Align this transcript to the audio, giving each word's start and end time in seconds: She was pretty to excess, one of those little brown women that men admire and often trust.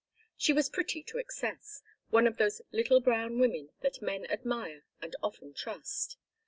She 0.35 0.51
was 0.51 0.67
pretty 0.67 1.03
to 1.03 1.19
excess, 1.19 1.83
one 2.09 2.25
of 2.25 2.37
those 2.37 2.63
little 2.71 3.01
brown 3.01 3.37
women 3.37 3.69
that 3.81 4.01
men 4.01 4.25
admire 4.31 4.81
and 4.99 5.15
often 5.21 5.53
trust. 5.53 6.17